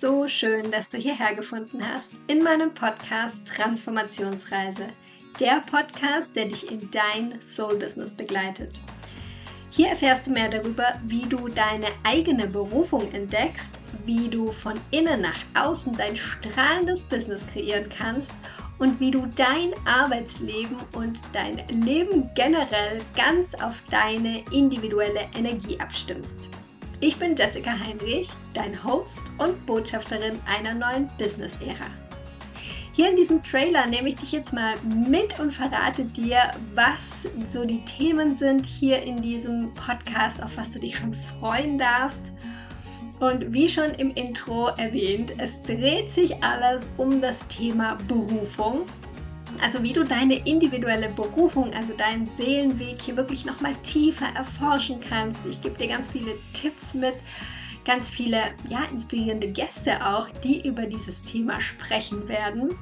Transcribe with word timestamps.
so 0.00 0.28
schön, 0.28 0.70
dass 0.70 0.88
du 0.88 0.96
hierher 0.96 1.34
gefunden 1.34 1.82
hast 1.84 2.12
in 2.28 2.42
meinem 2.42 2.72
Podcast 2.72 3.48
Transformationsreise. 3.48 4.90
Der 5.40 5.60
Podcast, 5.68 6.36
der 6.36 6.44
dich 6.44 6.70
in 6.70 6.88
dein 6.92 7.40
Soul-Business 7.40 8.14
begleitet. 8.14 8.74
Hier 9.70 9.88
erfährst 9.88 10.28
du 10.28 10.30
mehr 10.30 10.48
darüber, 10.48 11.00
wie 11.04 11.26
du 11.26 11.48
deine 11.48 11.88
eigene 12.04 12.46
Berufung 12.46 13.12
entdeckst, 13.12 13.74
wie 14.04 14.28
du 14.28 14.52
von 14.52 14.74
innen 14.92 15.20
nach 15.20 15.38
außen 15.54 15.96
dein 15.96 16.16
strahlendes 16.16 17.02
Business 17.02 17.44
kreieren 17.46 17.88
kannst 17.88 18.32
und 18.78 19.00
wie 19.00 19.10
du 19.10 19.26
dein 19.34 19.74
Arbeitsleben 19.84 20.76
und 20.92 21.20
dein 21.32 21.66
Leben 21.68 22.30
generell 22.36 23.00
ganz 23.16 23.54
auf 23.56 23.82
deine 23.90 24.44
individuelle 24.52 25.28
Energie 25.36 25.78
abstimmst. 25.80 26.48
Ich 27.00 27.16
bin 27.16 27.36
Jessica 27.36 27.70
Heinrich, 27.78 28.28
dein 28.54 28.82
Host 28.82 29.30
und 29.38 29.64
Botschafterin 29.66 30.36
einer 30.46 30.74
neuen 30.74 31.06
Business-Ära. 31.16 31.86
Hier 32.92 33.10
in 33.10 33.14
diesem 33.14 33.40
Trailer 33.44 33.86
nehme 33.86 34.08
ich 34.08 34.16
dich 34.16 34.32
jetzt 34.32 34.52
mal 34.52 34.74
mit 34.82 35.38
und 35.38 35.54
verrate 35.54 36.04
dir, 36.04 36.50
was 36.74 37.28
so 37.48 37.64
die 37.64 37.84
Themen 37.84 38.34
sind 38.34 38.66
hier 38.66 39.00
in 39.00 39.22
diesem 39.22 39.72
Podcast, 39.74 40.42
auf 40.42 40.56
was 40.56 40.70
du 40.70 40.80
dich 40.80 40.96
schon 40.96 41.14
freuen 41.14 41.78
darfst. 41.78 42.32
Und 43.20 43.54
wie 43.54 43.68
schon 43.68 43.90
im 43.90 44.10
Intro 44.14 44.66
erwähnt, 44.76 45.34
es 45.38 45.62
dreht 45.62 46.10
sich 46.10 46.42
alles 46.42 46.88
um 46.96 47.20
das 47.20 47.46
Thema 47.46 47.96
Berufung 48.08 48.86
also 49.62 49.82
wie 49.82 49.92
du 49.92 50.04
deine 50.04 50.46
individuelle 50.46 51.08
Berufung, 51.10 51.72
also 51.72 51.94
deinen 51.94 52.26
Seelenweg 52.26 53.00
hier 53.00 53.16
wirklich 53.16 53.44
nochmal 53.44 53.74
tiefer 53.82 54.26
erforschen 54.34 55.00
kannst. 55.00 55.40
Ich 55.46 55.60
gebe 55.60 55.78
dir 55.78 55.88
ganz 55.88 56.08
viele 56.08 56.32
Tipps 56.52 56.94
mit, 56.94 57.14
ganz 57.84 58.10
viele 58.10 58.38
ja, 58.68 58.80
inspirierende 58.92 59.48
Gäste 59.48 60.06
auch, 60.06 60.28
die 60.44 60.66
über 60.66 60.86
dieses 60.86 61.24
Thema 61.24 61.60
sprechen 61.60 62.28
werden. 62.28 62.78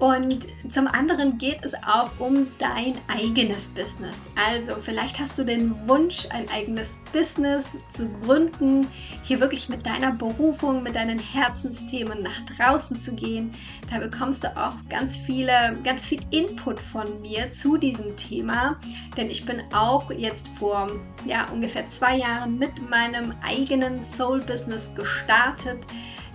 Und 0.00 0.48
zum 0.70 0.86
anderen 0.86 1.36
geht 1.36 1.58
es 1.62 1.74
auch 1.74 2.10
um 2.18 2.46
dein 2.56 2.94
eigenes 3.06 3.68
Business. 3.68 4.30
Also 4.34 4.76
vielleicht 4.80 5.20
hast 5.20 5.36
du 5.36 5.44
den 5.44 5.76
Wunsch, 5.86 6.26
ein 6.30 6.48
eigenes 6.48 7.02
Business 7.12 7.76
zu 7.90 8.10
gründen, 8.20 8.88
hier 9.22 9.40
wirklich 9.40 9.68
mit 9.68 9.84
deiner 9.84 10.12
Berufung, 10.12 10.82
mit 10.82 10.96
deinen 10.96 11.18
Herzensthemen 11.18 12.22
nach 12.22 12.40
draußen 12.56 12.96
zu 12.96 13.14
gehen. 13.14 13.52
Da 13.90 13.98
bekommst 13.98 14.42
du 14.42 14.48
auch 14.56 14.72
ganz 14.88 15.18
viele, 15.18 15.76
ganz 15.84 16.06
viel 16.06 16.20
Input 16.30 16.80
von 16.80 17.20
mir 17.20 17.50
zu 17.50 17.76
diesem 17.76 18.16
Thema. 18.16 18.80
Denn 19.18 19.28
ich 19.28 19.44
bin 19.44 19.60
auch 19.74 20.10
jetzt 20.10 20.48
vor 20.58 20.88
ja, 21.26 21.46
ungefähr 21.52 21.86
zwei 21.88 22.16
Jahren 22.16 22.58
mit 22.58 22.88
meinem 22.88 23.34
eigenen 23.42 24.00
Soul 24.00 24.40
Business 24.40 24.94
gestartet. 24.94 25.86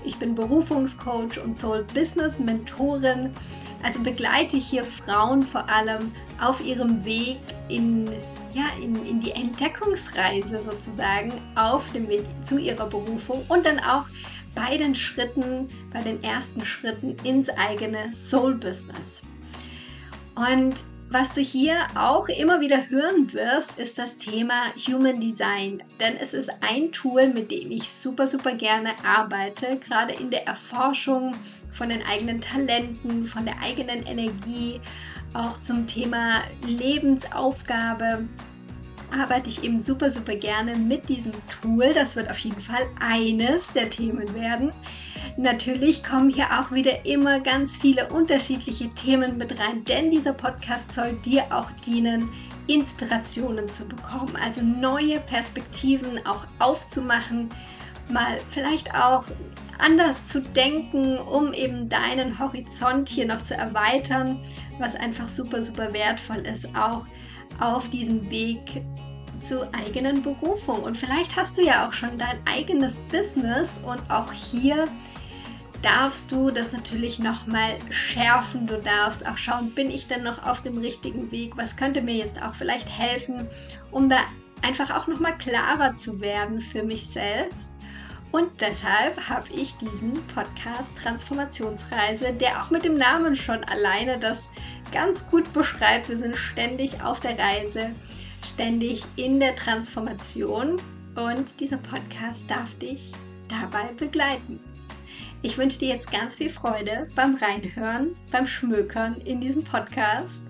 Ich 0.06 0.18
bin 0.18 0.36
Berufungscoach 0.36 1.40
und 1.44 1.58
Soul 1.58 1.84
Business 1.94 2.40
Mentorin. 2.40 3.34
Also 3.82 4.02
begleite 4.04 4.58
ich 4.58 4.68
hier 4.68 4.84
Frauen 4.84 5.42
vor 5.42 5.68
allem 5.68 6.12
auf 6.40 6.64
ihrem 6.64 7.04
Weg 7.06 7.40
in, 7.70 8.08
ja, 8.54 8.66
in, 8.82 9.04
in 9.06 9.20
die 9.20 9.32
Entdeckungsreise 9.32 10.60
sozusagen, 10.60 11.34
auf 11.56 11.92
dem 11.92 12.08
Weg 12.08 12.24
zu 12.42 12.60
ihrer 12.60 12.86
Berufung 12.86 13.44
und 13.48 13.66
dann 13.66 13.80
auch 13.80 14.06
bei 14.54 14.78
den 14.78 14.94
Schritten, 14.96 15.68
bei 15.92 16.02
den 16.02 16.24
ersten 16.24 16.64
Schritten 16.64 17.16
ins 17.24 17.50
eigene 17.50 18.14
Soul 18.14 18.56
Business. 18.56 19.24
Und 20.36 20.84
was 21.10 21.34
du 21.34 21.42
hier 21.42 21.76
auch 21.96 22.28
immer 22.28 22.60
wieder 22.62 22.90
hören 22.90 23.32
wirst, 23.32 23.78
ist 23.78 23.98
das 23.98 24.18
Thema 24.18 24.64
Human 24.88 25.20
Design. 25.20 25.84
Denn 26.00 26.18
es 26.18 26.34
ist 26.34 26.50
ein 26.62 26.92
Tool, 26.92 27.28
mit 27.28 27.52
dem 27.52 27.72
ich 27.72 27.90
super, 27.90 28.28
super 28.28 28.54
gerne 28.56 28.92
arbeite, 29.06 29.78
gerade 29.78 30.14
in 30.14 30.30
der 30.30 30.48
Erforschung 30.48 31.36
von 31.72 31.90
den 31.90 32.04
eigenen 32.04 32.42
Talenten, 32.42 33.26
von 33.26 33.46
der 33.46 33.62
eigenen 33.62 34.06
Energie, 34.06 34.82
auch 35.34 35.58
zum 35.60 35.86
Thema 35.86 36.44
Lebensaufgabe 36.66 38.26
arbeite 39.20 39.50
ich 39.50 39.64
eben 39.64 39.80
super, 39.80 40.12
super 40.12 40.36
gerne 40.36 40.76
mit 40.76 41.10
diesem 41.10 41.34
Tool. 41.62 41.94
Das 41.94 42.16
wird 42.16 42.30
auf 42.30 42.40
jeden 42.40 42.62
Fall 42.62 42.86
eines 43.00 43.74
der 43.74 43.90
Themen 43.90 44.34
werden. 44.34 44.72
Natürlich 45.38 46.04
kommen 46.04 46.30
hier 46.30 46.48
auch 46.60 46.72
wieder 46.72 47.06
immer 47.06 47.40
ganz 47.40 47.76
viele 47.76 48.10
unterschiedliche 48.10 48.90
Themen 48.94 49.38
mit 49.38 49.60
rein, 49.60 49.84
denn 49.84 50.12
dieser 50.12 50.34
Podcast 50.34 50.94
soll 50.94 51.14
dir 51.26 51.44
auch 51.50 51.72
dienen, 51.86 52.30
Inspirationen 52.68 53.68
zu 53.68 53.88
bekommen, 53.88 54.36
also 54.44 54.62
neue 54.62 55.20
Perspektiven 55.20 56.26
auch 56.26 56.48
aufzumachen, 56.60 57.50
mal 58.10 58.40
vielleicht 58.50 58.96
auch 58.96 59.26
anders 59.78 60.26
zu 60.26 60.42
denken, 60.42 61.18
um 61.18 61.54
eben 61.54 61.90
deinen 61.90 62.40
Horizont 62.40 63.10
hier 63.10 63.28
noch 63.28 63.42
zu 63.42 63.56
erweitern, 63.56 64.40
was 64.80 64.96
einfach 64.96 65.28
super, 65.28 65.62
super 65.62 65.94
wertvoll 65.94 66.46
ist, 66.48 66.76
auch 66.76 67.08
auf 67.60 67.90
diesem 67.90 68.30
Weg 68.30 68.84
zur 69.40 69.70
eigenen 69.74 70.22
Berufung. 70.22 70.84
Und 70.84 70.98
vielleicht 70.98 71.36
hast 71.36 71.58
du 71.58 71.62
ja 71.62 71.88
auch 71.88 71.94
schon 71.94 72.18
dein 72.18 72.40
eigenes 72.46 73.02
Business 73.02 73.80
und 73.86 74.02
auch 74.10 74.32
hier 74.32 74.88
darfst 75.82 76.32
du 76.32 76.50
das 76.50 76.72
natürlich 76.72 77.20
nochmal 77.20 77.76
schärfen. 77.92 78.66
Du 78.66 78.82
darfst 78.82 79.28
auch 79.28 79.38
schauen, 79.38 79.72
bin 79.72 79.92
ich 79.92 80.08
denn 80.08 80.24
noch 80.24 80.44
auf 80.46 80.64
dem 80.64 80.80
richtigen 80.80 81.32
Weg? 81.32 81.58
Was 81.58 81.78
könnte 81.78 82.02
mir 82.02 82.16
jetzt 82.16 82.42
auch 82.42 82.56
vielleicht 82.56 82.90
helfen, 82.90 83.48
um 83.92 84.10
da 84.10 84.18
einfach 84.64 84.96
auch 84.96 85.08
nochmal 85.08 85.38
klarer 85.38 85.96
zu 85.96 86.22
werden 86.22 86.60
für 86.60 86.82
mich 86.82 87.06
selbst? 87.08 87.76
Und 88.36 88.60
deshalb 88.60 89.30
habe 89.30 89.48
ich 89.56 89.78
diesen 89.78 90.12
Podcast 90.28 90.98
Transformationsreise, 90.98 92.34
der 92.34 92.62
auch 92.62 92.70
mit 92.70 92.84
dem 92.84 92.98
Namen 92.98 93.34
schon 93.34 93.64
alleine 93.64 94.20
das 94.20 94.50
ganz 94.92 95.32
gut 95.32 95.54
beschreibt. 95.54 96.10
Wir 96.10 96.18
sind 96.18 96.36
ständig 96.36 97.02
auf 97.02 97.22
der 97.22 97.40
Reise, 97.40 97.92
ständig 98.44 99.06
in 99.16 99.40
der 99.40 99.56
Transformation 99.56 100.82
und 101.16 101.62
dieser 101.62 101.78
Podcast 101.78 102.52
darf 102.52 102.78
dich 102.78 103.14
dabei 103.48 103.86
begleiten. 103.98 104.60
Ich 105.42 105.58
wünsche 105.58 105.80
dir 105.80 105.88
jetzt 105.88 106.12
ganz 106.12 106.36
viel 106.36 106.50
Freude 106.50 107.08
beim 107.16 107.36
Reinhören, 107.36 108.18
beim 108.34 108.48
Schmökern 108.48 109.16
in 109.24 109.40
diesem 109.40 109.64
Podcast 109.64 110.42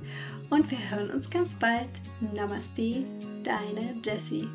und 0.50 0.72
wir 0.72 0.80
hören 0.90 1.12
uns 1.12 1.30
ganz 1.30 1.54
bald. 1.54 1.90
Namaste, 2.34 3.06
deine 3.44 3.94
Jessie. 4.04 4.50